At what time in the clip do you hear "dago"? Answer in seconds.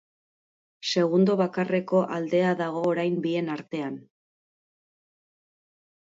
2.63-2.81